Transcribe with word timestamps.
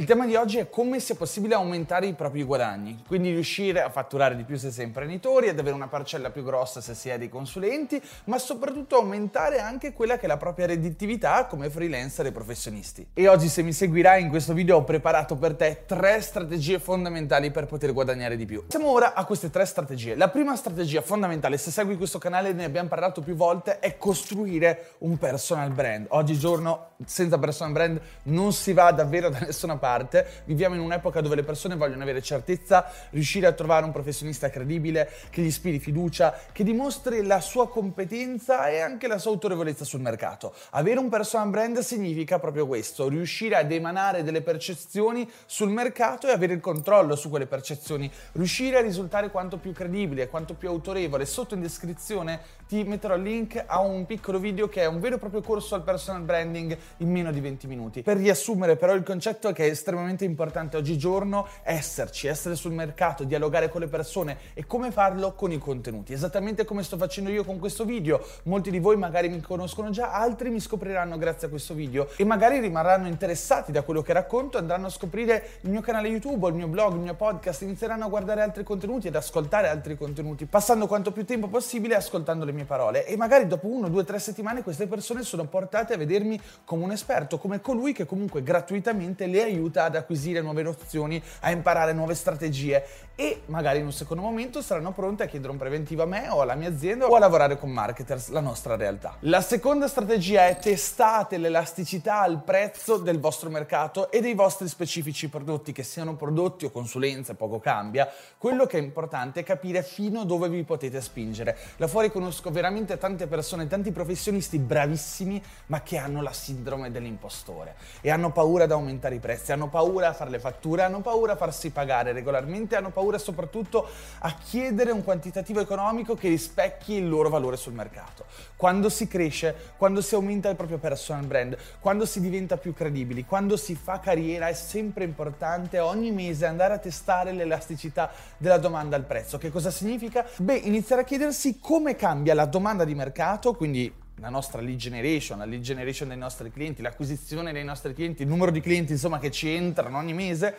Il 0.00 0.06
tema 0.06 0.24
di 0.24 0.34
oggi 0.34 0.56
è 0.56 0.70
come 0.70 0.98
sia 0.98 1.14
possibile 1.14 1.54
aumentare 1.54 2.06
i 2.06 2.14
propri 2.14 2.42
guadagni, 2.42 3.02
quindi 3.06 3.32
riuscire 3.32 3.82
a 3.82 3.90
fatturare 3.90 4.34
di 4.34 4.44
più 4.44 4.56
se 4.56 4.70
si 4.70 4.80
è 4.80 4.84
imprenditori, 4.84 5.50
ad 5.50 5.58
avere 5.58 5.74
una 5.74 5.88
parcella 5.88 6.30
più 6.30 6.42
grossa 6.42 6.80
se 6.80 6.94
si 6.94 7.10
è 7.10 7.18
dei 7.18 7.28
consulenti, 7.28 8.00
ma 8.24 8.38
soprattutto 8.38 8.96
aumentare 8.96 9.58
anche 9.58 9.92
quella 9.92 10.16
che 10.16 10.24
è 10.24 10.26
la 10.26 10.38
propria 10.38 10.64
redditività 10.64 11.44
come 11.44 11.68
freelancer 11.68 12.24
e 12.24 12.32
professionisti. 12.32 13.08
E 13.12 13.28
oggi 13.28 13.48
se 13.48 13.60
mi 13.60 13.74
seguirai 13.74 14.22
in 14.22 14.30
questo 14.30 14.54
video 14.54 14.78
ho 14.78 14.84
preparato 14.84 15.36
per 15.36 15.54
te 15.54 15.82
tre 15.84 16.22
strategie 16.22 16.78
fondamentali 16.78 17.50
per 17.50 17.66
poter 17.66 17.92
guadagnare 17.92 18.38
di 18.38 18.46
più. 18.46 18.64
Passiamo 18.64 18.88
ora 18.88 19.12
a 19.12 19.26
queste 19.26 19.50
tre 19.50 19.66
strategie. 19.66 20.16
La 20.16 20.30
prima 20.30 20.56
strategia 20.56 21.02
fondamentale, 21.02 21.58
se 21.58 21.70
segui 21.70 21.98
questo 21.98 22.16
canale 22.16 22.54
ne 22.54 22.64
abbiamo 22.64 22.88
parlato 22.88 23.20
più 23.20 23.34
volte, 23.34 23.80
è 23.80 23.98
costruire 23.98 24.92
un 25.00 25.18
personal 25.18 25.68
brand. 25.72 26.06
Oggigiorno 26.08 26.92
senza 27.04 27.38
personal 27.38 27.74
brand 27.74 28.00
non 28.22 28.54
si 28.54 28.72
va 28.72 28.92
davvero 28.92 29.28
da 29.28 29.40
nessuna 29.40 29.76
parte 29.76 29.88
parte. 29.90 30.44
Viviamo 30.44 30.76
in 30.76 30.80
un'epoca 30.80 31.20
dove 31.20 31.34
le 31.34 31.42
persone 31.42 31.74
vogliono 31.74 32.02
avere 32.02 32.22
certezza, 32.22 32.86
riuscire 33.10 33.46
a 33.46 33.52
trovare 33.52 33.84
un 33.84 33.90
professionista 33.90 34.48
credibile, 34.48 35.10
che 35.30 35.42
gli 35.42 35.46
ispiri 35.46 35.80
fiducia, 35.80 36.38
che 36.52 36.62
dimostri 36.62 37.24
la 37.26 37.40
sua 37.40 37.68
competenza 37.68 38.68
e 38.68 38.78
anche 38.78 39.08
la 39.08 39.18
sua 39.18 39.32
autorevolezza 39.32 39.84
sul 39.84 40.00
mercato. 40.00 40.54
Avere 40.70 41.00
un 41.00 41.08
personal 41.08 41.50
brand 41.50 41.78
significa 41.80 42.38
proprio 42.38 42.66
questo, 42.66 43.08
riuscire 43.08 43.56
ad 43.56 43.72
emanare 43.72 44.22
delle 44.22 44.42
percezioni 44.42 45.28
sul 45.46 45.70
mercato 45.70 46.28
e 46.28 46.30
avere 46.30 46.52
il 46.52 46.60
controllo 46.60 47.16
su 47.16 47.28
quelle 47.28 47.46
percezioni, 47.46 48.10
riuscire 48.32 48.78
a 48.78 48.80
risultare 48.80 49.30
quanto 49.30 49.56
più 49.56 49.72
credibile, 49.72 50.28
quanto 50.28 50.54
più 50.54 50.68
autorevole. 50.68 51.26
Sotto 51.26 51.54
in 51.54 51.60
descrizione 51.60 52.40
ti 52.68 52.84
metterò 52.84 53.16
il 53.16 53.22
link 53.22 53.62
a 53.66 53.80
un 53.80 54.06
piccolo 54.06 54.38
video 54.38 54.68
che 54.68 54.82
è 54.82 54.86
un 54.86 55.00
vero 55.00 55.16
e 55.16 55.18
proprio 55.18 55.40
corso 55.40 55.74
al 55.74 55.82
personal 55.82 56.22
branding 56.22 56.76
in 56.98 57.10
meno 57.10 57.32
di 57.32 57.40
20 57.40 57.66
minuti. 57.66 58.02
Per 58.02 58.16
riassumere 58.16 58.76
però 58.76 58.94
il 58.94 59.02
concetto 59.02 59.48
è 59.48 59.52
che 59.52 59.66
estremamente 59.80 60.26
importante 60.26 60.76
oggigiorno 60.76 61.48
esserci, 61.62 62.26
essere 62.26 62.54
sul 62.54 62.72
mercato, 62.72 63.24
dialogare 63.24 63.70
con 63.70 63.80
le 63.80 63.88
persone 63.88 64.36
e 64.52 64.66
come 64.66 64.90
farlo 64.90 65.32
con 65.32 65.50
i 65.50 65.58
contenuti. 65.58 66.12
Esattamente 66.12 66.66
come 66.66 66.82
sto 66.82 66.98
facendo 66.98 67.30
io 67.30 67.44
con 67.44 67.58
questo 67.58 67.84
video. 67.84 68.22
Molti 68.44 68.70
di 68.70 68.78
voi 68.78 68.96
magari 68.96 69.28
mi 69.30 69.40
conoscono 69.40 69.90
già, 69.90 70.12
altri 70.12 70.50
mi 70.50 70.60
scopriranno 70.60 71.16
grazie 71.16 71.46
a 71.46 71.50
questo 71.50 71.72
video 71.72 72.08
e 72.16 72.24
magari 72.24 72.60
rimarranno 72.60 73.08
interessati 73.08 73.72
da 73.72 73.82
quello 73.82 74.02
che 74.02 74.12
racconto, 74.12 74.58
andranno 74.58 74.86
a 74.86 74.90
scoprire 74.90 75.58
il 75.62 75.70
mio 75.70 75.80
canale 75.80 76.08
YouTube, 76.08 76.46
il 76.48 76.54
mio 76.54 76.68
blog, 76.68 76.94
il 76.94 77.00
mio 77.00 77.14
podcast, 77.14 77.62
inizieranno 77.62 78.04
a 78.04 78.08
guardare 78.08 78.42
altri 78.42 78.62
contenuti 78.62 79.08
ed 79.08 79.16
ascoltare 79.16 79.68
altri 79.68 79.96
contenuti, 79.96 80.44
passando 80.44 80.86
quanto 80.86 81.10
più 81.10 81.24
tempo 81.24 81.48
possibile 81.48 81.94
ascoltando 81.94 82.44
le 82.44 82.52
mie 82.52 82.64
parole 82.64 83.06
e 83.06 83.16
magari 83.16 83.46
dopo 83.46 83.66
uno, 83.66 83.88
due, 83.88 84.04
tre 84.04 84.18
settimane 84.18 84.62
queste 84.62 84.86
persone 84.86 85.22
sono 85.22 85.44
portate 85.44 85.94
a 85.94 85.96
vedermi 85.96 86.38
come 86.64 86.84
un 86.84 86.92
esperto, 86.92 87.38
come 87.38 87.60
colui 87.60 87.92
che 87.92 88.04
comunque 88.04 88.42
gratuitamente 88.42 89.26
le 89.26 89.42
aiuta 89.42 89.59
aiuta 89.60 89.84
ad 89.84 89.96
acquisire 89.96 90.40
nuove 90.40 90.62
nozioni, 90.62 91.22
a 91.40 91.50
imparare 91.50 91.92
nuove 91.92 92.14
strategie 92.14 92.82
e 93.20 93.42
magari 93.46 93.80
in 93.80 93.84
un 93.84 93.92
secondo 93.92 94.22
momento 94.22 94.62
saranno 94.62 94.92
pronte 94.92 95.24
a 95.24 95.26
chiedere 95.26 95.52
un 95.52 95.58
preventivo 95.58 96.02
a 96.02 96.06
me 96.06 96.30
o 96.30 96.40
alla 96.40 96.54
mia 96.54 96.70
azienda 96.70 97.06
o 97.06 97.14
a 97.14 97.18
lavorare 97.18 97.58
con 97.58 97.70
marketers, 97.70 98.28
la 98.28 98.40
nostra 98.40 98.76
realtà. 98.76 99.16
La 99.20 99.42
seconda 99.42 99.88
strategia 99.88 100.46
è 100.46 100.58
testate 100.58 101.36
l'elasticità 101.36 102.20
al 102.22 102.42
prezzo 102.42 102.96
del 102.96 103.20
vostro 103.20 103.50
mercato 103.50 104.10
e 104.10 104.22
dei 104.22 104.32
vostri 104.32 104.68
specifici 104.68 105.28
prodotti, 105.28 105.72
che 105.72 105.82
siano 105.82 106.16
prodotti 106.16 106.64
o 106.64 106.70
consulenze, 106.70 107.34
poco 107.34 107.58
cambia. 107.58 108.10
Quello 108.38 108.64
che 108.64 108.78
è 108.78 108.80
importante 108.80 109.40
è 109.40 109.42
capire 109.42 109.82
fino 109.82 110.24
dove 110.24 110.48
vi 110.48 110.62
potete 110.64 111.02
spingere. 111.02 111.58
Là 111.76 111.88
fuori 111.88 112.10
conosco 112.10 112.50
veramente 112.50 112.96
tante 112.96 113.26
persone, 113.26 113.66
tanti 113.66 113.92
professionisti 113.92 114.58
bravissimi, 114.58 115.42
ma 115.66 115.82
che 115.82 115.98
hanno 115.98 116.22
la 116.22 116.32
sindrome 116.32 116.90
dell'impostore 116.90 117.74
e 118.00 118.10
hanno 118.10 118.32
paura 118.32 118.64
ad 118.64 118.72
aumentare 118.72 119.16
i 119.16 119.18
prezzi, 119.18 119.49
hanno 119.52 119.68
paura 119.68 120.08
a 120.08 120.12
fare 120.12 120.30
le 120.30 120.38
fatture, 120.38 120.82
hanno 120.82 121.00
paura 121.00 121.32
a 121.32 121.36
farsi 121.36 121.70
pagare 121.70 122.12
regolarmente, 122.12 122.76
hanno 122.76 122.90
paura 122.90 123.18
soprattutto 123.18 123.88
a 124.20 124.34
chiedere 124.34 124.90
un 124.90 125.04
quantitativo 125.04 125.60
economico 125.60 126.14
che 126.14 126.28
rispecchi 126.28 126.94
il 126.94 127.08
loro 127.08 127.28
valore 127.28 127.56
sul 127.56 127.72
mercato. 127.72 128.24
Quando 128.56 128.88
si 128.88 129.06
cresce, 129.08 129.54
quando 129.76 130.00
si 130.00 130.14
aumenta 130.14 130.48
il 130.48 130.56
proprio 130.56 130.78
personal 130.78 131.24
brand, 131.24 131.56
quando 131.80 132.06
si 132.06 132.20
diventa 132.20 132.56
più 132.56 132.74
credibili, 132.74 133.24
quando 133.24 133.56
si 133.56 133.74
fa 133.74 134.00
carriera 134.00 134.48
è 134.48 134.54
sempre 134.54 135.04
importante 135.04 135.78
ogni 135.78 136.10
mese 136.10 136.46
andare 136.46 136.74
a 136.74 136.78
testare 136.78 137.32
l'elasticità 137.32 138.10
della 138.36 138.58
domanda 138.58 138.96
al 138.96 139.04
prezzo. 139.04 139.38
Che 139.38 139.50
cosa 139.50 139.70
significa? 139.70 140.26
Beh, 140.36 140.56
iniziare 140.56 141.02
a 141.02 141.04
chiedersi 141.04 141.58
come 141.58 141.96
cambia 141.96 142.34
la 142.34 142.46
domanda 142.46 142.84
di 142.84 142.94
mercato, 142.94 143.54
quindi 143.54 143.92
la 144.20 144.28
nostra 144.28 144.60
lead 144.60 144.76
generation, 144.76 145.38
la 145.38 145.46
lead 145.46 145.62
generation 145.62 146.08
dei 146.08 146.18
nostri 146.18 146.50
clienti, 146.50 146.82
l'acquisizione 146.82 147.52
dei 147.52 147.64
nostri 147.64 147.94
clienti, 147.94 148.22
il 148.22 148.28
numero 148.28 148.50
di 148.50 148.60
clienti 148.60 148.92
insomma 148.92 149.18
che 149.18 149.30
ci 149.30 149.48
entrano 149.48 149.98
ogni 149.98 150.12
mese 150.12 150.54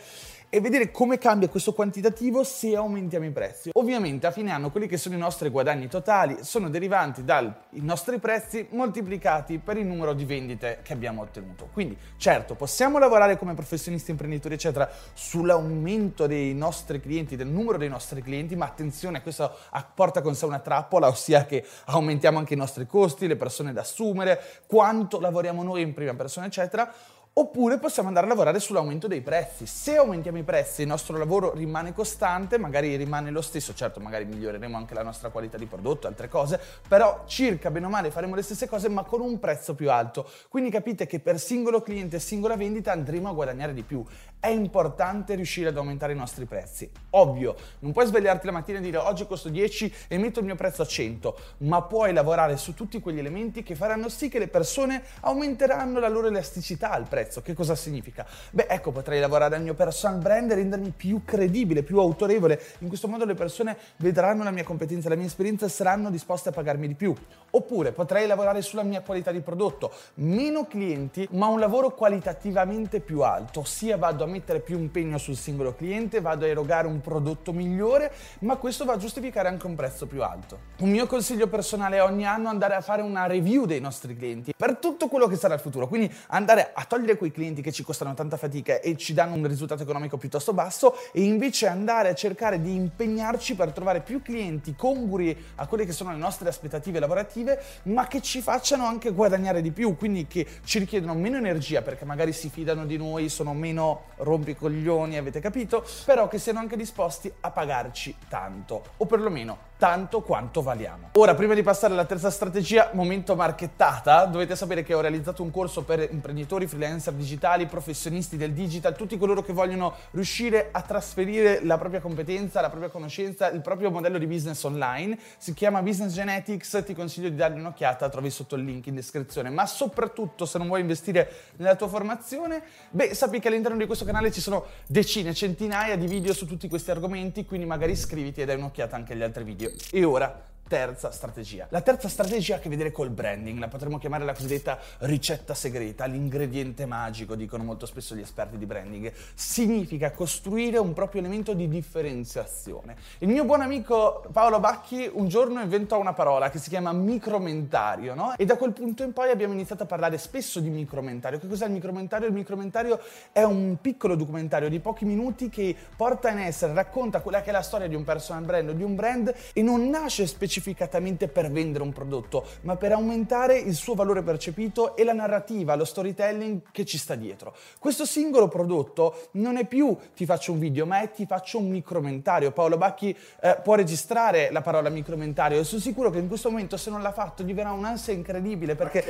e 0.53 0.59
vedere 0.59 0.91
come 0.91 1.17
cambia 1.17 1.47
questo 1.47 1.71
quantitativo 1.71 2.43
se 2.43 2.75
aumentiamo 2.75 3.25
i 3.25 3.31
prezzi. 3.31 3.69
Ovviamente 3.75 4.27
a 4.27 4.31
fine 4.31 4.51
anno 4.51 4.69
quelli 4.69 4.85
che 4.85 4.97
sono 4.97 5.15
i 5.15 5.17
nostri 5.17 5.47
guadagni 5.47 5.87
totali 5.87 6.39
sono 6.41 6.69
derivanti 6.69 7.23
dai 7.23 7.49
nostri 7.75 8.19
prezzi 8.19 8.67
moltiplicati 8.71 9.59
per 9.59 9.77
il 9.77 9.85
numero 9.85 10.13
di 10.13 10.25
vendite 10.25 10.79
che 10.83 10.91
abbiamo 10.91 11.21
ottenuto. 11.21 11.69
Quindi 11.71 11.97
certo 12.17 12.55
possiamo 12.55 12.99
lavorare 12.99 13.37
come 13.37 13.53
professionisti, 13.53 14.11
imprenditori 14.11 14.55
eccetera 14.55 14.91
sull'aumento 15.13 16.27
dei 16.27 16.53
nostri 16.53 16.99
clienti, 16.99 17.37
del 17.37 17.47
numero 17.47 17.77
dei 17.77 17.87
nostri 17.87 18.21
clienti, 18.21 18.57
ma 18.57 18.65
attenzione 18.65 19.21
questo 19.21 19.55
porta 19.95 20.21
con 20.21 20.35
sé 20.35 20.45
una 20.45 20.59
trappola, 20.59 21.07
ossia 21.07 21.45
che 21.45 21.63
aumentiamo 21.85 22.37
anche 22.37 22.55
i 22.55 22.57
nostri 22.57 22.85
costi, 22.85 23.25
le 23.25 23.37
persone 23.37 23.50
da 23.73 23.81
assumere, 23.81 24.41
quanto 24.65 25.19
lavoriamo 25.19 25.61
noi 25.63 25.81
in 25.81 25.93
prima 25.93 26.13
persona 26.15 26.45
eccetera 26.45 26.91
Oppure 27.33 27.77
possiamo 27.77 28.09
andare 28.09 28.25
a 28.25 28.29
lavorare 28.29 28.59
sull'aumento 28.59 29.07
dei 29.07 29.21
prezzi. 29.21 29.65
Se 29.65 29.95
aumentiamo 29.95 30.37
i 30.37 30.43
prezzi 30.43 30.81
il 30.81 30.87
nostro 30.89 31.17
lavoro 31.17 31.53
rimane 31.53 31.93
costante, 31.93 32.57
magari 32.57 32.93
rimane 32.97 33.31
lo 33.31 33.39
stesso, 33.39 33.73
certo 33.73 34.01
magari 34.01 34.25
miglioreremo 34.25 34.75
anche 34.75 34.93
la 34.93 35.01
nostra 35.01 35.29
qualità 35.29 35.57
di 35.57 35.65
prodotto, 35.65 36.07
altre 36.07 36.27
cose, 36.27 36.59
però 36.85 37.23
circa 37.27 37.71
bene 37.71 37.85
o 37.85 37.89
male 37.89 38.11
faremo 38.11 38.35
le 38.35 38.41
stesse 38.41 38.67
cose 38.67 38.89
ma 38.89 39.03
con 39.03 39.21
un 39.21 39.39
prezzo 39.39 39.75
più 39.75 39.89
alto. 39.89 40.29
Quindi 40.49 40.69
capite 40.69 41.07
che 41.07 41.21
per 41.21 41.39
singolo 41.39 41.81
cliente 41.81 42.17
e 42.17 42.19
singola 42.19 42.57
vendita 42.57 42.91
andremo 42.91 43.29
a 43.29 43.33
guadagnare 43.33 43.73
di 43.73 43.83
più. 43.83 44.03
È 44.37 44.49
importante 44.49 45.35
riuscire 45.35 45.69
ad 45.69 45.77
aumentare 45.77 46.11
i 46.11 46.17
nostri 46.17 46.43
prezzi. 46.43 46.91
Ovvio, 47.11 47.55
non 47.79 47.93
puoi 47.93 48.07
svegliarti 48.07 48.45
la 48.45 48.51
mattina 48.51 48.79
e 48.79 48.81
dire 48.81 48.97
oggi 48.97 49.25
costo 49.25 49.47
10 49.47 49.93
e 50.09 50.17
metto 50.17 50.39
il 50.39 50.45
mio 50.45 50.55
prezzo 50.55 50.81
a 50.81 50.85
100, 50.85 51.37
ma 51.59 51.81
puoi 51.83 52.11
lavorare 52.11 52.57
su 52.57 52.73
tutti 52.73 52.99
quegli 52.99 53.19
elementi 53.19 53.63
che 53.63 53.75
faranno 53.75 54.09
sì 54.09 54.27
che 54.27 54.39
le 54.39 54.49
persone 54.49 55.01
aumenteranno 55.21 55.97
la 55.97 56.09
loro 56.09 56.27
elasticità 56.27 56.91
al 56.91 57.07
prezzo 57.07 57.19
prezzo. 57.21 57.41
Che 57.41 57.53
cosa 57.53 57.75
significa? 57.75 58.25
Beh, 58.49 58.65
ecco, 58.67 58.91
potrei 58.91 59.19
lavorare 59.19 59.55
al 59.55 59.61
mio 59.61 59.75
personal 59.75 60.19
brand 60.19 60.51
e 60.51 60.55
rendermi 60.55 60.91
più 60.95 61.21
credibile, 61.23 61.83
più 61.83 61.99
autorevole. 61.99 62.59
In 62.79 62.87
questo 62.87 63.07
modo 63.07 63.25
le 63.25 63.35
persone 63.35 63.77
vedranno 63.97 64.43
la 64.43 64.51
mia 64.51 64.63
competenza, 64.63 65.09
la 65.09 65.15
mia 65.15 65.27
esperienza 65.27 65.65
e 65.65 65.69
saranno 65.69 66.09
disposte 66.09 66.49
a 66.49 66.51
pagarmi 66.51 66.87
di 66.87 66.95
più. 66.95 67.13
Oppure 67.51 67.91
potrei 67.91 68.27
lavorare 68.27 68.61
sulla 68.61 68.83
mia 68.83 69.01
qualità 69.01 69.31
di 69.31 69.41
prodotto. 69.41 69.91
Meno 70.15 70.65
clienti, 70.65 71.27
ma 71.31 71.47
un 71.47 71.59
lavoro 71.59 71.93
qualitativamente 71.93 73.01
più 73.01 73.21
alto, 73.21 73.59
ossia 73.61 73.97
vado 73.97 74.23
a 74.23 74.27
mettere 74.27 74.59
più 74.59 74.77
impegno 74.77 75.17
sul 75.17 75.35
singolo 75.35 75.75
cliente, 75.75 76.21
vado 76.21 76.45
a 76.45 76.47
erogare 76.47 76.87
un 76.87 77.01
prodotto 77.01 77.53
migliore, 77.53 78.11
ma 78.39 78.55
questo 78.55 78.85
va 78.85 78.93
a 78.93 78.97
giustificare 78.97 79.47
anche 79.47 79.67
un 79.67 79.75
prezzo 79.75 80.07
più 80.07 80.23
alto. 80.23 80.59
Un 80.79 80.89
mio 80.89 81.05
consiglio 81.05 81.47
personale 81.47 81.97
è 81.97 82.03
ogni 82.03 82.25
anno 82.25 82.49
andare 82.49 82.75
a 82.75 82.81
fare 82.81 83.01
una 83.01 83.27
review 83.27 83.65
dei 83.65 83.79
nostri 83.79 84.15
clienti 84.15 84.53
per 84.55 84.77
tutto 84.77 85.07
quello 85.07 85.27
che 85.27 85.35
sarà 85.35 85.53
il 85.53 85.59
futuro. 85.59 85.87
Quindi 85.87 86.11
andare 86.27 86.71
a 86.73 86.85
togliere 86.85 87.10
quei 87.17 87.31
clienti 87.31 87.61
che 87.61 87.71
ci 87.71 87.83
costano 87.83 88.13
tanta 88.13 88.37
fatica 88.37 88.79
e 88.79 88.97
ci 88.97 89.13
danno 89.13 89.35
un 89.35 89.47
risultato 89.47 89.83
economico 89.83 90.17
piuttosto 90.17 90.53
basso 90.53 90.95
e 91.11 91.21
invece 91.21 91.67
andare 91.67 92.09
a 92.09 92.13
cercare 92.13 92.61
di 92.61 92.73
impegnarci 92.73 93.55
per 93.55 93.71
trovare 93.71 94.01
più 94.01 94.21
clienti 94.21 94.75
congrui 94.75 95.35
a 95.55 95.67
quelle 95.67 95.85
che 95.85 95.91
sono 95.91 96.11
le 96.11 96.17
nostre 96.17 96.49
aspettative 96.49 96.99
lavorative, 96.99 97.61
ma 97.83 98.07
che 98.07 98.21
ci 98.21 98.41
facciano 98.41 98.85
anche 98.85 99.11
guadagnare 99.11 99.61
di 99.61 99.71
più, 99.71 99.95
quindi 99.95 100.27
che 100.27 100.45
ci 100.63 100.79
richiedono 100.79 101.13
meno 101.13 101.37
energia 101.37 101.81
perché 101.81 102.05
magari 102.05 102.33
si 102.33 102.49
fidano 102.49 102.85
di 102.85 102.97
noi, 102.97 103.29
sono 103.29 103.53
meno 103.53 104.05
rompicoglioni, 104.17 105.17
avete 105.17 105.39
capito? 105.39 105.85
Però 106.05 106.27
che 106.27 106.39
siano 106.39 106.59
anche 106.59 106.75
disposti 106.75 107.31
a 107.41 107.51
pagarci 107.51 108.15
tanto 108.27 108.83
o 108.97 109.05
perlomeno 109.05 109.69
tanto 109.81 110.21
quanto 110.21 110.61
valiamo. 110.61 111.09
Ora, 111.13 111.33
prima 111.33 111.55
di 111.55 111.63
passare 111.63 111.93
alla 111.93 112.05
terza 112.05 112.29
strategia, 112.29 112.91
momento 112.93 113.35
marchettata, 113.35 114.25
dovete 114.25 114.55
sapere 114.55 114.83
che 114.83 114.93
ho 114.93 115.01
realizzato 115.01 115.41
un 115.41 115.49
corso 115.49 115.81
per 115.81 116.07
imprenditori, 116.11 116.67
freelancer 116.67 117.13
digitali, 117.13 117.65
professionisti 117.65 118.37
del 118.37 118.53
digital, 118.53 118.95
tutti 118.95 119.17
coloro 119.17 119.41
che 119.41 119.53
vogliono 119.53 119.95
riuscire 120.11 120.69
a 120.71 120.83
trasferire 120.83 121.65
la 121.65 121.79
propria 121.79 121.99
competenza, 121.99 122.61
la 122.61 122.69
propria 122.69 122.91
conoscenza, 122.91 123.49
il 123.49 123.61
proprio 123.61 123.89
modello 123.89 124.19
di 124.19 124.27
business 124.27 124.61
online. 124.65 125.17
Si 125.39 125.55
chiama 125.55 125.81
Business 125.81 126.13
Genetics, 126.13 126.83
ti 126.85 126.93
consiglio 126.93 127.29
di 127.29 127.35
dargli 127.35 127.57
un'occhiata, 127.57 128.07
trovi 128.07 128.29
sotto 128.29 128.55
il 128.55 128.63
link 128.63 128.85
in 128.85 128.93
descrizione. 128.93 129.49
Ma 129.49 129.65
soprattutto, 129.65 130.45
se 130.45 130.59
non 130.59 130.67
vuoi 130.67 130.81
investire 130.81 131.27
nella 131.55 131.75
tua 131.75 131.87
formazione, 131.87 132.61
beh, 132.91 133.15
sappi 133.15 133.39
che 133.39 133.47
all'interno 133.47 133.79
di 133.79 133.87
questo 133.87 134.05
canale 134.05 134.31
ci 134.31 134.41
sono 134.41 134.63
decine, 134.85 135.33
centinaia 135.33 135.97
di 135.97 136.05
video 136.05 136.35
su 136.35 136.45
tutti 136.45 136.69
questi 136.69 136.91
argomenti, 136.91 137.45
quindi 137.45 137.65
magari 137.65 137.93
iscriviti 137.93 138.41
e 138.41 138.45
dai 138.45 138.57
un'occhiata 138.57 138.95
anche 138.95 139.13
agli 139.13 139.23
altri 139.23 139.43
video. 139.43 139.69
E 139.91 140.05
ora 140.05 140.50
terza 140.71 141.11
strategia. 141.11 141.67
La 141.67 141.81
terza 141.81 142.07
strategia 142.07 142.53
ha 142.53 142.57
a 142.59 142.61
che 142.61 142.69
vedere 142.69 142.93
col 142.93 143.09
branding, 143.09 143.59
la 143.59 143.67
potremmo 143.67 143.97
chiamare 143.97 144.23
la 144.23 144.31
cosiddetta 144.31 144.79
ricetta 144.99 145.53
segreta, 145.53 146.05
l'ingrediente 146.05 146.85
magico, 146.85 147.35
dicono 147.35 147.65
molto 147.65 147.85
spesso 147.85 148.15
gli 148.15 148.21
esperti 148.21 148.57
di 148.57 148.65
branding. 148.65 149.11
Significa 149.33 150.11
costruire 150.11 150.77
un 150.77 150.93
proprio 150.93 151.19
elemento 151.19 151.53
di 151.53 151.67
differenziazione. 151.67 152.95
Il 153.17 153.27
mio 153.27 153.43
buon 153.43 153.59
amico 153.59 154.23
Paolo 154.31 154.61
Bacchi 154.61 155.09
un 155.11 155.27
giorno 155.27 155.59
inventò 155.59 155.99
una 155.99 156.13
parola 156.13 156.49
che 156.49 156.57
si 156.57 156.69
chiama 156.69 156.93
micromentario, 156.93 158.13
no? 158.13 158.33
E 158.37 158.45
da 158.45 158.55
quel 158.55 158.71
punto 158.71 159.03
in 159.03 159.11
poi 159.11 159.29
abbiamo 159.29 159.51
iniziato 159.51 159.83
a 159.83 159.87
parlare 159.87 160.17
spesso 160.17 160.61
di 160.61 160.69
micromentario. 160.69 161.37
Che 161.37 161.49
cos'è 161.49 161.65
il 161.65 161.73
micromentario? 161.73 162.29
Il 162.29 162.33
micromentario 162.33 162.97
è 163.33 163.43
un 163.43 163.75
piccolo 163.81 164.15
documentario 164.15 164.69
di 164.69 164.79
pochi 164.79 165.03
minuti 165.03 165.49
che 165.49 165.75
porta 165.97 166.29
in 166.29 166.39
essere, 166.39 166.73
racconta 166.73 167.19
quella 167.19 167.41
che 167.41 167.49
è 167.49 167.51
la 167.51 167.61
storia 167.61 167.89
di 167.89 167.95
un 167.95 168.05
personal 168.05 168.45
brand 168.45 168.69
o 168.69 168.71
di 168.71 168.83
un 168.83 168.95
brand 168.95 169.35
e 169.51 169.61
non 169.61 169.89
nasce 169.89 170.25
specificamente 170.25 170.59
specificatamente 170.61 171.27
per 171.27 171.51
vendere 171.51 171.83
un 171.83 171.91
prodotto, 171.91 172.45
ma 172.61 172.75
per 172.75 172.91
aumentare 172.91 173.57
il 173.57 173.73
suo 173.73 173.95
valore 173.95 174.21
percepito 174.21 174.95
e 174.95 175.03
la 175.03 175.13
narrativa, 175.13 175.73
lo 175.75 175.85
storytelling 175.85 176.61
che 176.71 176.85
ci 176.85 176.99
sta 176.99 177.15
dietro. 177.15 177.55
Questo 177.79 178.05
singolo 178.05 178.47
prodotto 178.47 179.29
non 179.31 179.57
è 179.57 179.65
più 179.65 179.97
ti 180.15 180.25
faccio 180.25 180.51
un 180.51 180.59
video, 180.59 180.85
ma 180.85 181.01
è 181.01 181.09
ti 181.11 181.25
faccio 181.25 181.57
un 181.57 181.69
micromentario. 181.69 182.51
Paolo 182.51 182.77
Bacchi 182.77 183.17
eh, 183.41 183.57
può 183.63 183.73
registrare 183.75 184.51
la 184.51 184.61
parola 184.61 184.89
micromentario 184.89 185.59
e 185.59 185.63
sono 185.63 185.81
sicuro 185.81 186.11
che 186.11 186.19
in 186.19 186.27
questo 186.27 186.51
momento 186.51 186.77
se 186.77 186.91
non 186.91 187.01
l'ha 187.01 187.11
fatto 187.11 187.43
gli 187.43 187.53
verrà 187.53 187.71
un'ansia 187.71 188.13
incredibile 188.13 188.75
perché... 188.75 189.03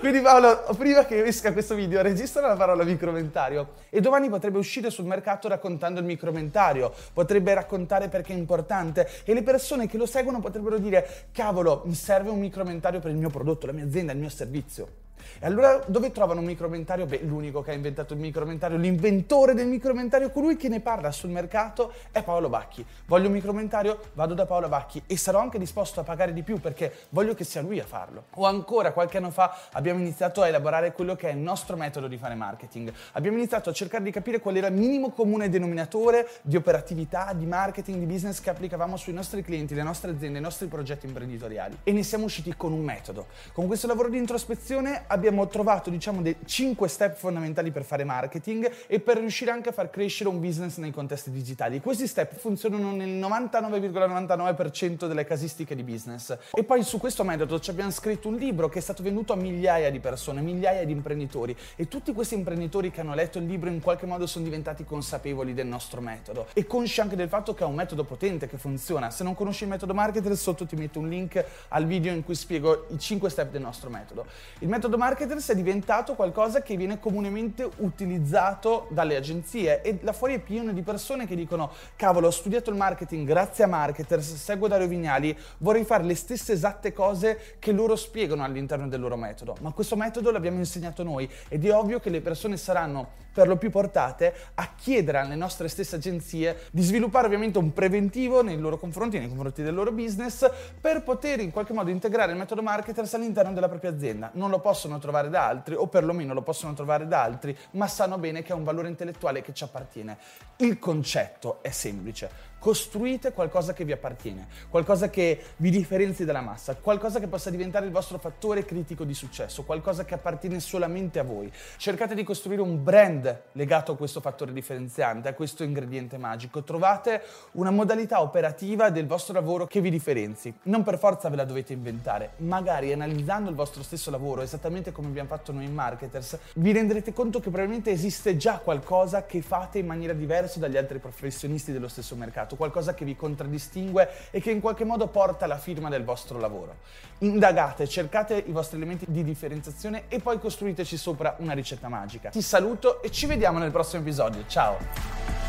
Quindi 0.00 0.20
Paolo, 0.20 0.64
prima 0.76 1.04
che 1.04 1.22
esca 1.24 1.52
questo 1.52 1.76
video, 1.76 2.02
registra 2.02 2.46
la 2.46 2.56
parola 2.56 2.82
micromentario 2.82 3.74
e 3.90 4.00
domani 4.00 4.28
potrebbe 4.28 4.58
uscire 4.58 4.90
sul 4.90 5.04
mercato 5.04 5.46
raccontando 5.48 6.00
il 6.00 6.06
micromentario, 6.06 6.92
potrebbe 7.12 7.54
raccontare 7.54 8.08
perché 8.08 8.32
è 8.32 8.36
importante 8.36 9.08
e 9.24 9.34
le 9.36 9.42
persone 9.42 9.86
che 9.86 9.98
lo 9.98 10.06
seguono 10.06 10.40
potrebbero 10.40 10.78
dire, 10.78 11.28
cavolo, 11.30 11.82
mi 11.84 11.94
serve 11.94 12.30
un 12.30 12.38
micromentario 12.38 13.00
per 13.00 13.10
il 13.10 13.18
mio 13.18 13.28
prodotto, 13.28 13.66
la 13.66 13.72
mia 13.72 13.84
azienda, 13.84 14.12
il 14.12 14.18
mio 14.18 14.30
servizio. 14.30 15.04
E 15.38 15.46
allora 15.46 15.82
dove 15.86 16.10
trovano 16.12 16.40
un 16.40 16.46
micromentario? 16.46 17.06
Beh, 17.06 17.20
l'unico 17.22 17.62
che 17.62 17.70
ha 17.70 17.74
inventato 17.74 18.14
il 18.14 18.20
micromentario, 18.20 18.76
l'inventore 18.76 19.54
del 19.54 19.66
micromentario, 19.66 20.30
colui 20.30 20.56
che 20.56 20.68
ne 20.68 20.80
parla 20.80 21.10
sul 21.12 21.30
mercato 21.30 21.92
è 22.10 22.22
Paolo 22.22 22.48
Bacchi. 22.48 22.84
Voglio 23.06 23.26
un 23.26 23.32
micromentario? 23.32 23.98
Vado 24.14 24.34
da 24.34 24.46
Paolo 24.46 24.68
Bacchi 24.68 25.02
e 25.06 25.16
sarò 25.16 25.40
anche 25.40 25.58
disposto 25.58 26.00
a 26.00 26.02
pagare 26.02 26.32
di 26.32 26.42
più 26.42 26.60
perché 26.60 26.92
voglio 27.10 27.34
che 27.34 27.44
sia 27.44 27.60
lui 27.60 27.78
a 27.80 27.84
farlo. 27.84 28.24
O 28.34 28.46
ancora, 28.46 28.92
qualche 28.92 29.18
anno 29.18 29.30
fa 29.30 29.56
abbiamo 29.72 30.00
iniziato 30.00 30.42
a 30.42 30.48
elaborare 30.48 30.92
quello 30.92 31.14
che 31.16 31.28
è 31.28 31.32
il 31.32 31.38
nostro 31.38 31.76
metodo 31.76 32.06
di 32.06 32.16
fare 32.16 32.34
marketing. 32.34 32.92
Abbiamo 33.12 33.36
iniziato 33.36 33.70
a 33.70 33.72
cercare 33.72 34.04
di 34.04 34.10
capire 34.10 34.40
qual 34.40 34.56
era 34.56 34.68
il 34.68 34.74
minimo 34.74 35.10
comune 35.10 35.48
denominatore 35.48 36.28
di 36.42 36.56
operatività, 36.56 37.32
di 37.34 37.46
marketing, 37.46 37.98
di 37.98 38.06
business 38.06 38.40
che 38.40 38.50
applicavamo 38.50 38.96
sui 38.96 39.12
nostri 39.12 39.42
clienti, 39.42 39.74
le 39.74 39.82
nostre 39.82 40.10
aziende, 40.10 40.38
i 40.38 40.42
nostri 40.42 40.66
progetti 40.66 41.06
imprenditoriali. 41.06 41.78
E 41.82 41.92
ne 41.92 42.02
siamo 42.02 42.24
usciti 42.24 42.54
con 42.56 42.72
un 42.72 42.82
metodo. 42.82 43.26
Con 43.52 43.66
questo 43.66 43.86
lavoro 43.86 44.08
di 44.08 44.18
introspezione 44.18 45.04
abbiamo 45.08 45.46
trovato 45.48 45.90
diciamo 45.90 46.22
dei 46.22 46.36
5 46.44 46.88
step 46.88 47.16
fondamentali 47.16 47.70
per 47.70 47.84
fare 47.84 48.04
marketing 48.04 48.70
e 48.86 49.00
per 49.00 49.18
riuscire 49.18 49.50
anche 49.50 49.70
a 49.70 49.72
far 49.72 49.90
crescere 49.90 50.28
un 50.28 50.40
business 50.40 50.76
nei 50.78 50.90
contesti 50.90 51.30
digitali. 51.30 51.80
Questi 51.80 52.06
step 52.06 52.34
funzionano 52.36 52.92
nel 52.92 53.10
99,99% 53.10 55.06
delle 55.06 55.24
casistiche 55.24 55.74
di 55.74 55.82
business. 55.82 56.36
E 56.52 56.64
poi 56.64 56.82
su 56.82 56.98
questo 56.98 57.24
metodo 57.24 57.58
ci 57.60 57.70
abbiamo 57.70 57.90
scritto 57.90 58.28
un 58.28 58.36
libro 58.36 58.68
che 58.68 58.78
è 58.78 58.82
stato 58.82 59.02
venduto 59.02 59.32
a 59.32 59.36
migliaia 59.36 59.90
di 59.90 60.00
persone, 60.00 60.40
migliaia 60.40 60.84
di 60.84 60.92
imprenditori 60.92 61.56
e 61.76 61.88
tutti 61.88 62.12
questi 62.12 62.34
imprenditori 62.34 62.90
che 62.90 63.00
hanno 63.00 63.14
letto 63.14 63.38
il 63.38 63.46
libro 63.46 63.68
in 63.68 63.80
qualche 63.80 64.06
modo 64.06 64.26
sono 64.26 64.44
diventati 64.44 64.84
consapevoli 64.84 65.54
del 65.54 65.66
nostro 65.66 66.00
metodo 66.00 66.46
e 66.52 66.66
consci 66.66 67.00
anche 67.00 67.16
del 67.16 67.28
fatto 67.28 67.54
che 67.54 67.64
è 67.64 67.66
un 67.66 67.74
metodo 67.74 68.04
potente 68.04 68.48
che 68.48 68.56
funziona. 68.56 69.10
Se 69.10 69.24
non 69.24 69.34
conosci 69.34 69.64
il 69.64 69.70
metodo 69.70 69.94
marketer, 69.94 70.36
sotto 70.36 70.66
ti 70.66 70.76
metto 70.76 70.98
un 70.98 71.08
link 71.08 71.44
al 71.68 71.86
video 71.86 72.12
in 72.12 72.24
cui 72.24 72.34
spiego 72.34 72.86
i 72.90 72.98
5 72.98 73.30
step 73.30 73.50
del 73.50 73.62
nostro 73.62 73.90
metodo. 73.90 74.26
Il 74.60 74.68
metodo 74.68 74.95
marketer 74.96 75.26
marketers 75.26 75.50
è 75.50 75.54
diventato 75.54 76.14
qualcosa 76.14 76.62
che 76.62 76.76
viene 76.76 77.00
comunemente 77.00 77.68
utilizzato 77.78 78.86
dalle 78.90 79.16
agenzie 79.16 79.82
e 79.82 79.98
là 80.02 80.12
fuori 80.12 80.34
è 80.34 80.38
pieno 80.38 80.72
di 80.72 80.82
persone 80.82 81.26
che 81.26 81.34
dicono 81.34 81.70
cavolo 81.96 82.28
ho 82.28 82.30
studiato 82.30 82.70
il 82.70 82.76
marketing 82.76 83.26
grazie 83.26 83.64
a 83.64 83.66
marketers, 83.66 84.34
seguo 84.34 84.68
Dario 84.68 84.86
Vignali, 84.86 85.36
vorrei 85.58 85.84
fare 85.84 86.04
le 86.04 86.14
stesse 86.14 86.52
esatte 86.52 86.92
cose 86.92 87.56
che 87.58 87.72
loro 87.72 87.96
spiegano 87.96 88.44
all'interno 88.44 88.88
del 88.88 89.00
loro 89.00 89.16
metodo, 89.16 89.56
ma 89.60 89.72
questo 89.72 89.96
metodo 89.96 90.30
l'abbiamo 90.30 90.58
insegnato 90.58 91.02
noi 91.02 91.28
ed 91.48 91.64
è 91.64 91.72
ovvio 91.72 91.98
che 91.98 92.10
le 92.10 92.20
persone 92.20 92.56
saranno 92.56 93.24
per 93.36 93.48
lo 93.48 93.56
più 93.56 93.68
portate 93.68 94.34
a 94.54 94.70
chiedere 94.74 95.18
alle 95.18 95.34
nostre 95.34 95.68
stesse 95.68 95.96
agenzie 95.96 96.56
di 96.70 96.80
sviluppare 96.80 97.26
ovviamente 97.26 97.58
un 97.58 97.74
preventivo 97.74 98.42
nei 98.42 98.56
loro 98.56 98.78
confronti, 98.78 99.18
nei 99.18 99.28
confronti 99.28 99.62
del 99.62 99.74
loro 99.74 99.92
business, 99.92 100.50
per 100.80 101.02
poter 101.02 101.40
in 101.40 101.50
qualche 101.50 101.74
modo 101.74 101.90
integrare 101.90 102.32
il 102.32 102.38
metodo 102.38 102.62
marketers 102.62 103.12
all'interno 103.12 103.52
della 103.52 103.68
propria 103.68 103.90
azienda. 103.90 104.30
Non 104.32 104.48
lo 104.48 104.58
possono 104.86 104.98
trovare 104.98 105.28
da 105.28 105.46
altri, 105.46 105.74
o 105.74 105.88
perlomeno 105.88 106.32
lo 106.32 106.42
possono 106.42 106.72
trovare 106.72 107.06
da 107.08 107.22
altri, 107.22 107.56
ma 107.72 107.88
sanno 107.88 108.18
bene 108.18 108.42
che 108.42 108.52
è 108.52 108.54
un 108.54 108.62
valore 108.62 108.88
intellettuale 108.88 109.42
che 109.42 109.52
ci 109.52 109.64
appartiene. 109.64 110.16
Il 110.58 110.78
concetto 110.78 111.58
è 111.62 111.70
semplice 111.70 112.54
costruite 112.66 113.32
qualcosa 113.32 113.72
che 113.72 113.84
vi 113.84 113.92
appartiene, 113.92 114.48
qualcosa 114.68 115.08
che 115.08 115.40
vi 115.58 115.70
differenzi 115.70 116.24
dalla 116.24 116.40
massa, 116.40 116.74
qualcosa 116.74 117.20
che 117.20 117.28
possa 117.28 117.48
diventare 117.48 117.86
il 117.86 117.92
vostro 117.92 118.18
fattore 118.18 118.64
critico 118.64 119.04
di 119.04 119.14
successo, 119.14 119.62
qualcosa 119.62 120.04
che 120.04 120.14
appartiene 120.14 120.58
solamente 120.58 121.20
a 121.20 121.22
voi. 121.22 121.48
Cercate 121.76 122.16
di 122.16 122.24
costruire 122.24 122.62
un 122.62 122.82
brand 122.82 123.42
legato 123.52 123.92
a 123.92 123.96
questo 123.96 124.20
fattore 124.20 124.52
differenziante, 124.52 125.28
a 125.28 125.34
questo 125.34 125.62
ingrediente 125.62 126.18
magico. 126.18 126.64
Trovate 126.64 127.22
una 127.52 127.70
modalità 127.70 128.20
operativa 128.20 128.90
del 128.90 129.06
vostro 129.06 129.34
lavoro 129.34 129.68
che 129.68 129.80
vi 129.80 129.90
differenzi. 129.90 130.52
Non 130.64 130.82
per 130.82 130.98
forza 130.98 131.28
ve 131.28 131.36
la 131.36 131.44
dovete 131.44 131.72
inventare, 131.72 132.32
magari 132.38 132.92
analizzando 132.92 133.48
il 133.48 133.54
vostro 133.54 133.84
stesso 133.84 134.10
lavoro, 134.10 134.42
esattamente 134.42 134.75
come 134.92 135.08
abbiamo 135.08 135.28
fatto 135.28 135.52
noi 135.52 135.68
marketers, 135.68 136.38
vi 136.54 136.72
renderete 136.72 137.12
conto 137.12 137.38
che 137.40 137.50
probabilmente 137.50 137.90
esiste 137.90 138.36
già 138.36 138.58
qualcosa 138.58 139.26
che 139.26 139.42
fate 139.42 139.78
in 139.78 139.86
maniera 139.86 140.12
diversa 140.12 140.58
dagli 140.58 140.76
altri 140.76 140.98
professionisti 140.98 141.72
dello 141.72 141.88
stesso 141.88 142.14
mercato 142.16 142.56
qualcosa 142.56 142.94
che 142.94 143.04
vi 143.04 143.16
contraddistingue 143.16 144.08
e 144.30 144.40
che 144.40 144.50
in 144.50 144.60
qualche 144.60 144.84
modo 144.84 145.08
porta 145.08 145.46
la 145.46 145.58
firma 145.58 145.88
del 145.88 146.04
vostro 146.04 146.38
lavoro. 146.38 146.76
Indagate, 147.18 147.86
cercate 147.86 148.42
i 148.46 148.52
vostri 148.52 148.76
elementi 148.76 149.06
di 149.08 149.24
differenziazione 149.24 150.04
e 150.08 150.20
poi 150.20 150.38
costruiteci 150.38 150.96
sopra 150.96 151.36
una 151.38 151.52
ricetta 151.52 151.88
magica. 151.88 152.30
Ti 152.30 152.42
saluto 152.42 153.02
e 153.02 153.10
ci 153.10 153.26
vediamo 153.26 153.58
nel 153.58 153.70
prossimo 153.70 154.02
episodio. 154.02 154.44
Ciao! 154.46 155.45